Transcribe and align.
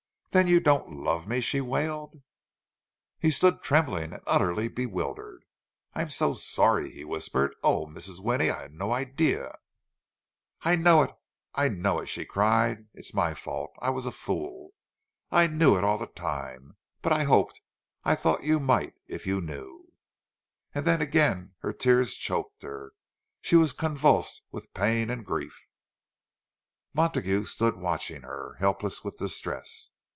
"Then 0.33 0.47
you 0.47 0.61
don't 0.61 0.93
love 1.03 1.27
me!" 1.27 1.41
she 1.41 1.59
wailed. 1.59 2.21
He 3.19 3.31
stood 3.31 3.61
trembling 3.61 4.13
and 4.13 4.23
utterly 4.25 4.69
bewildered. 4.69 5.43
"I'm 5.93 6.09
so 6.09 6.35
sorry!" 6.35 6.89
he 6.89 7.03
whispered. 7.03 7.53
"Oh, 7.63 7.85
Mrs. 7.85 8.21
Winnie—I 8.23 8.61
had 8.61 8.73
no 8.73 8.93
idea—" 8.93 9.53
"I 10.61 10.77
know 10.77 11.01
it! 11.03 11.11
I 11.53 11.67
know 11.67 11.99
it!" 11.99 12.05
she 12.05 12.23
cried. 12.23 12.87
"It's 12.93 13.13
my 13.13 13.33
fault! 13.33 13.73
I 13.81 13.89
was 13.89 14.05
a 14.05 14.11
fool! 14.13 14.69
I 15.31 15.47
knew 15.47 15.77
it 15.77 15.83
all 15.83 15.97
the 15.97 16.07
time. 16.07 16.77
But 17.01 17.11
I 17.11 17.23
hoped—I 17.23 18.15
thought 18.15 18.45
you 18.45 18.61
might, 18.61 18.93
if 19.07 19.27
you 19.27 19.41
knew—" 19.41 19.91
And 20.73 20.85
then 20.87 21.01
again 21.01 21.55
her 21.59 21.73
tears 21.73 22.15
choked 22.15 22.63
her; 22.63 22.93
she 23.41 23.57
was 23.57 23.73
convulsed 23.73 24.43
with 24.49 24.73
pain 24.73 25.09
and 25.09 25.25
grief. 25.25 25.59
Montague 26.93 27.43
stood 27.43 27.75
watching 27.75 28.21
her, 28.21 28.55
helpless 28.61 29.03
with 29.03 29.17
distress. 29.17 29.89